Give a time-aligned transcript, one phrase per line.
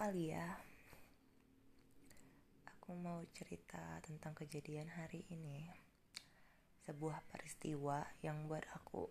[0.00, 0.48] Alia.
[2.72, 5.68] Aku mau cerita tentang kejadian hari ini.
[6.88, 9.04] Sebuah peristiwa yang buat aku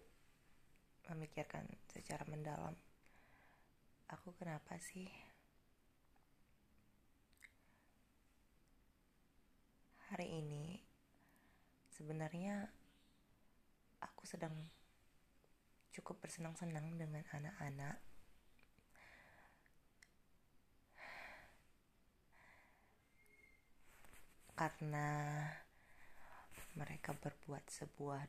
[1.14, 2.74] memikirkan secara mendalam.
[4.10, 5.06] Aku kenapa sih
[10.10, 10.82] hari ini
[11.94, 12.66] sebenarnya
[14.02, 14.58] aku sedang
[15.94, 18.09] cukup bersenang-senang dengan anak-anak
[24.60, 25.40] karena
[26.76, 28.28] mereka berbuat sebuah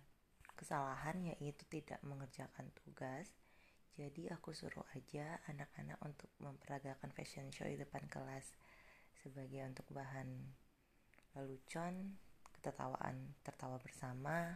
[0.54, 3.34] kesalahan yaitu tidak mengerjakan tugas
[3.98, 8.46] jadi aku suruh aja anak-anak untuk memperagakan fashion show di depan kelas
[9.18, 10.30] sebagai untuk bahan
[11.34, 12.14] lelucon
[12.54, 14.54] ketertawaan tertawa bersama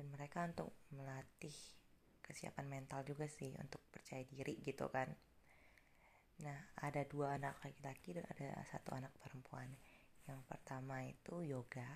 [0.00, 1.52] dan mereka untuk melatih
[2.24, 5.12] kesiapan mental juga sih untuk percaya diri gitu kan.
[6.40, 9.68] Nah ada dua anak laki-laki dan ada satu anak perempuan
[10.26, 11.86] yang pertama itu yoga.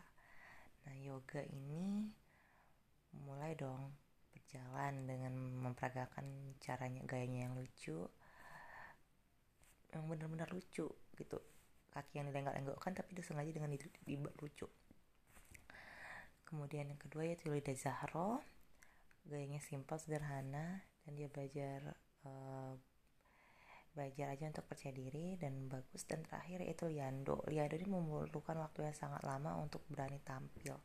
[0.86, 2.06] Nah, yoga ini
[3.26, 3.90] mulai dong
[4.30, 5.34] berjalan dengan
[5.66, 8.06] memperagakan caranya gayanya yang lucu.
[9.90, 10.86] Yang benar-benar lucu
[11.18, 11.38] gitu.
[11.90, 14.66] Kaki yang dilenggak-lenggokkan tapi disengaja dengan di, lucu.
[16.46, 18.42] Kemudian yang kedua yaitu Lida Zahro.
[19.26, 22.72] Gayanya simpel, sederhana dan dia belajar uh,
[23.90, 26.06] belajar aja untuk percaya diri dan bagus.
[26.06, 27.42] Dan terakhir itu Liando.
[27.50, 30.78] Liando ini memerlukan waktu yang sangat lama untuk berani tampil.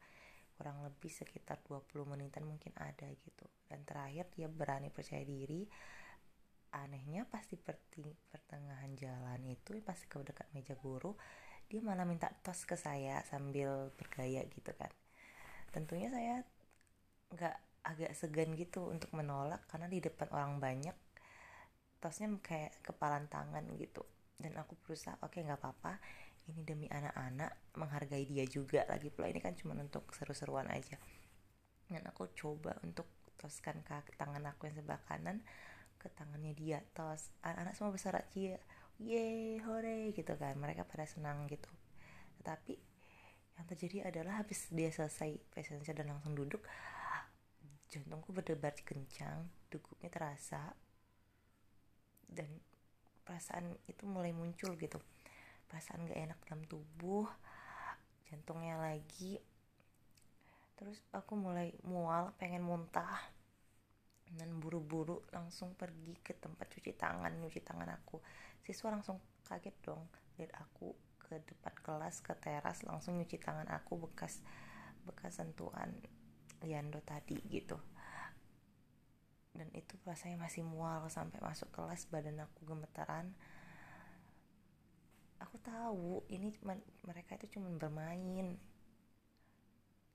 [0.55, 3.45] Kurang lebih sekitar 20 menitan mungkin ada gitu.
[3.67, 5.67] Dan terakhir dia berani percaya diri.
[6.75, 11.15] Anehnya pasti pertengahan jalan itu pasti ke dekat meja guru
[11.65, 14.91] dia malah minta tos ke saya sambil bergaya gitu kan.
[15.73, 16.45] Tentunya saya
[17.33, 20.93] nggak agak segan gitu untuk menolak karena di depan orang banyak
[22.05, 24.05] tasnya kayak kepalan tangan gitu.
[24.37, 25.97] Dan aku berusaha oke okay, nggak apa-apa.
[26.45, 29.33] Ini demi anak-anak menghargai dia juga lagi pula.
[29.33, 31.01] Ini kan cuma untuk seru-seruan aja.
[31.89, 33.09] Dan aku coba untuk
[33.41, 35.41] toskan kaki tangan aku yang sebelah kanan
[35.97, 36.85] ke tangannya dia.
[36.93, 38.61] Tos anak-anak semua bersorak cia
[39.01, 40.53] ye hore gitu kan.
[40.61, 41.73] Mereka pada senang gitu.
[42.37, 42.77] Tetapi
[43.57, 46.61] yang terjadi adalah habis dia selesai fashion dan langsung duduk
[47.87, 50.75] jantungku berdebar kencang dugupnya terasa
[52.29, 52.49] dan
[53.25, 55.01] perasaan itu mulai muncul gitu.
[55.65, 57.25] Perasaan gak enak dalam tubuh
[58.29, 59.41] jantungnya lagi.
[60.75, 63.33] Terus aku mulai mual pengen muntah.
[64.25, 68.19] Dan buru-buru langsung pergi ke tempat cuci tangan cuci tangan aku.
[68.65, 70.01] Siswa langsung kaget dong
[70.35, 70.91] lihat aku
[71.21, 74.41] ke depan kelas ke teras langsung nyuci tangan aku bekas
[75.05, 75.89] bekas sentuhan
[76.65, 77.77] Liando tadi gitu
[79.55, 83.31] dan itu rasanya masih mual sampai masuk kelas badan aku gemetaran.
[85.39, 86.51] Aku tahu ini
[87.07, 88.59] mereka itu cuma bermain.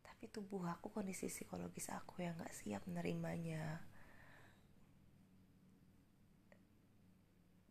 [0.05, 3.81] Tapi tubuh aku kondisi psikologis aku yang gak siap menerimanya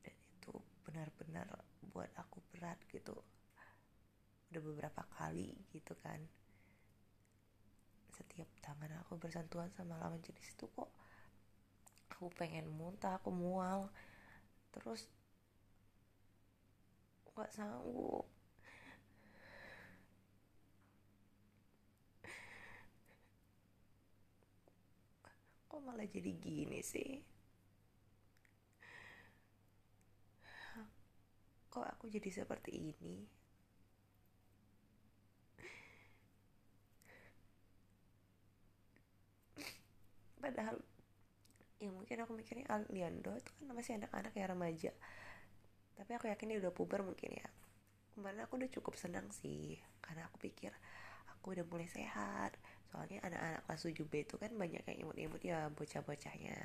[0.01, 1.45] dan itu benar-benar
[1.93, 3.13] buat aku berat gitu.
[4.49, 6.17] Udah beberapa kali gitu kan.
[8.09, 10.89] Setiap tangan aku bersentuhan sama lawan jenis itu kok
[12.19, 13.87] aku pengen muntah aku mual.
[14.75, 15.07] Terus
[17.31, 18.27] nggak sanggup.
[25.71, 27.23] Kok malah jadi gini sih?
[31.71, 33.23] Kok aku jadi seperti ini?
[40.43, 40.83] Padahal
[41.79, 44.91] ya mungkin aku mikirnya Aliando itu kan masih anak-anak ya remaja.
[45.95, 47.47] Tapi aku yakin dia udah puber mungkin ya.
[48.15, 50.75] Kemarin aku udah cukup senang sih karena aku pikir
[51.31, 52.55] aku udah mulai sehat.
[52.91, 56.57] Soalnya anak-anak kelas 7B itu kan banyak yang imut-imut ya bocah-bocahnya.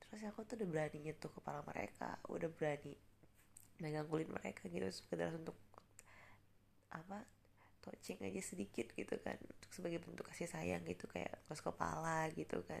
[0.00, 2.96] Terus aku tuh udah berani nyentuh kepala mereka udah berani
[3.82, 5.58] megang kulit mereka gitu sekedar untuk
[6.94, 7.26] apa
[7.82, 12.62] touching aja sedikit gitu kan untuk sebagai bentuk kasih sayang gitu kayak kos kepala gitu
[12.64, 12.80] kan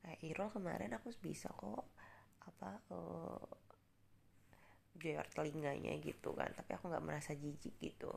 [0.00, 1.84] kayak Irol kemarin aku bisa kok
[2.40, 3.44] apa uh,
[5.00, 8.12] jeor telinganya gitu kan tapi aku nggak merasa jijik gitu.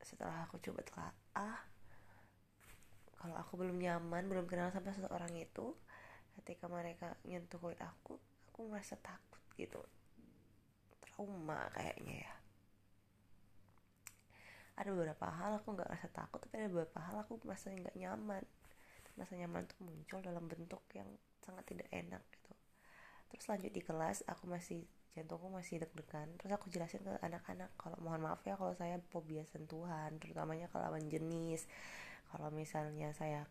[0.00, 1.60] Setelah aku coba telah ah
[3.20, 5.76] kalau aku belum nyaman belum kenal sama seseorang itu
[6.40, 8.16] ketika mereka nyentuh kulit aku
[8.52, 9.80] aku merasa takut gitu.
[11.04, 12.34] Trauma kayaknya ya.
[14.80, 18.44] Ada beberapa hal aku nggak rasa takut tapi ada beberapa hal aku merasa nggak nyaman
[19.20, 21.06] rasa nyaman tuh muncul dalam bentuk yang
[21.44, 22.52] sangat tidak enak gitu.
[23.30, 26.28] Terus lanjut di kelas aku masih jantungku masih deg-degan.
[26.38, 30.90] Terus aku jelasin ke anak-anak kalau mohon maaf ya kalau saya fobia sentuhan terutamanya kalau
[30.90, 31.68] lawan jenis.
[32.30, 33.44] Kalau misalnya saya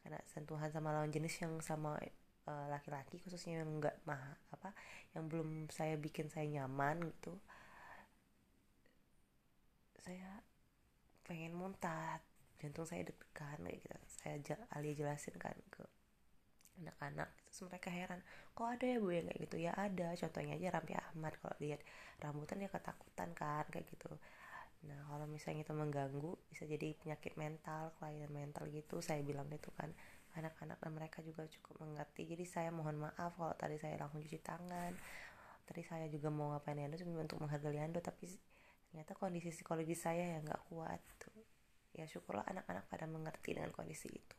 [0.00, 4.72] kena sentuhan sama lawan jenis yang sama eh, laki-laki uh, khususnya yang enggak mah apa
[5.12, 7.36] yang belum saya bikin saya nyaman gitu.
[10.00, 10.40] Saya
[11.28, 12.18] pengen muntah
[12.60, 13.96] jantung saya deg-degan kayak gitu.
[14.20, 14.36] Saya
[14.76, 15.84] alia jelasin kan ke
[16.80, 18.20] anak-anak terus mereka heran
[18.56, 19.56] kok ada ya bu yang kayak gitu?
[19.60, 21.80] Ya ada contohnya aja Rampi Ahmad kalau lihat
[22.20, 24.12] rambutan dia ketakutan kan kayak gitu.
[24.88, 29.68] Nah kalau misalnya itu mengganggu bisa jadi penyakit mental kelainan mental gitu saya bilang itu
[29.76, 29.92] kan.
[30.30, 32.22] Anak-anak dan mereka juga cukup mengerti.
[32.22, 34.94] Jadi saya mohon maaf kalau tadi saya langsung cuci tangan.
[35.66, 38.30] Tadi saya juga mau ngapain Ando cuma untuk menghargai Ando tapi
[38.90, 41.39] ternyata kondisi psikologis saya yang nggak kuat tuh
[41.94, 44.36] ya syukurlah anak-anak pada mengerti dengan kondisi itu.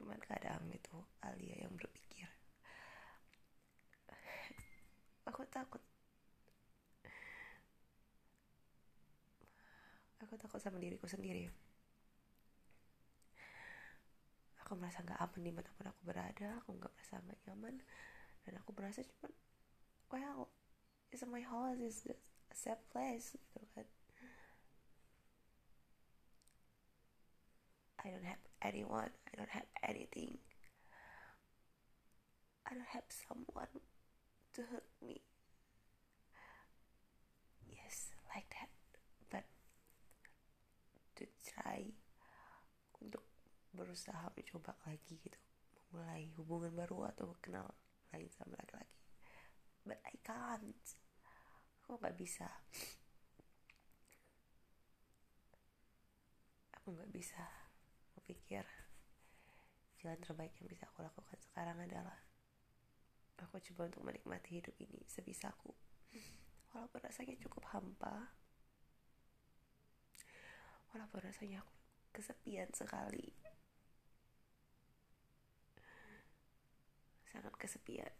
[0.00, 2.26] Cuman kadang itu Alia yang berpikir.
[5.28, 5.82] Aku takut.
[10.24, 11.48] Aku takut sama diriku sendiri.
[14.64, 16.58] Aku merasa gak aman di mana pun aku berada.
[16.64, 17.78] Aku gak merasa gak nyaman.
[18.42, 19.32] Dan aku merasa cuman
[20.10, 20.50] well
[21.14, 22.06] it's my house is
[22.50, 23.86] a safe place gitu kan
[28.00, 29.12] I don't have anyone.
[29.28, 30.38] I don't have anything.
[32.64, 33.68] I don't have someone
[34.54, 35.20] to hurt me.
[37.68, 38.72] Yes, like that.
[39.28, 39.44] But
[41.20, 41.92] to try
[43.04, 43.24] untuk
[43.76, 45.36] berusaha mencoba lagi gitu,
[45.92, 47.68] memulai hubungan baru atau kenal
[48.16, 48.96] lain sama laki-laki.
[49.84, 50.86] But I can't.
[51.84, 52.48] Aku nggak bisa.
[56.80, 57.69] Aku nggak bisa
[58.30, 58.62] pikir
[59.98, 62.14] jalan terbaik yang bisa aku lakukan sekarang adalah
[63.42, 65.74] aku coba untuk menikmati hidup ini sebisaku
[66.70, 68.30] walaupun rasanya cukup hampa
[70.94, 71.74] walaupun rasanya aku
[72.14, 73.34] kesepian sekali
[77.30, 78.12] sangat kesepian.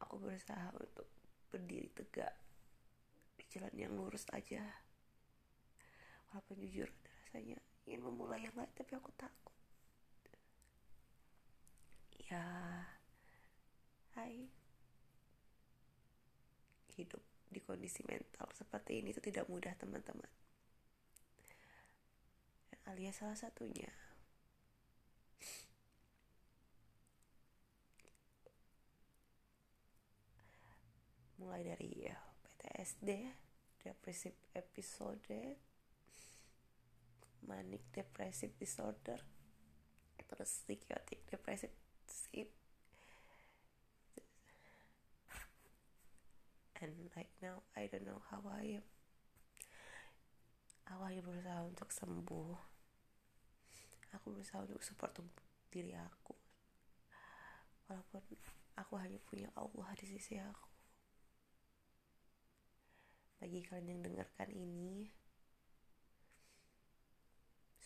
[0.00, 1.04] Aku berusaha untuk
[1.50, 2.32] berdiri tegak
[3.36, 4.62] di jalan yang lurus aja
[6.30, 6.88] walaupun jujur.
[7.28, 7.56] Rasanya
[7.88, 9.56] ingin memulai yang lain tapi aku takut.
[12.28, 12.44] Ya
[14.16, 14.48] hai.
[16.98, 20.28] Hidup di kondisi mental seperti ini itu tidak mudah teman-teman.
[22.68, 23.88] Dan Alia salah satunya.
[31.38, 33.30] Mulai dari ya, PTSD
[33.78, 35.22] depresif episode
[37.46, 39.20] manic depressive disorder.
[40.28, 41.72] Terus psychotic depressive
[46.82, 48.86] and right now I don't know how I am.
[50.86, 52.56] How I berusaha untuk sembuh.
[54.16, 55.12] Aku berusaha untuk support
[55.68, 56.32] diri aku.
[57.90, 58.22] Walaupun
[58.78, 60.68] aku hanya punya Allah di sisi aku.
[63.38, 65.12] Bagi kalian yang dengarkan ini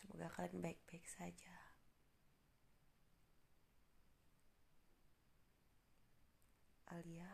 [0.02, 1.54] Semoga kalian baik-baik saja.
[6.90, 7.30] Alia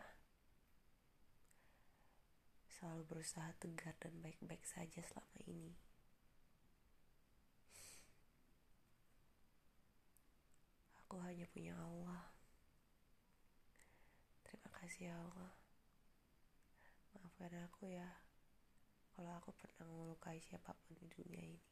[2.68, 5.74] selalu berusaha tegar dan baik-baik saja selama ini.
[11.00, 12.36] Aku hanya punya Allah.
[14.44, 15.56] Terima kasih ya Allah.
[17.16, 18.06] Maafkan aku ya
[19.16, 21.67] kalau aku pernah melukai siapa pun di dunia ini.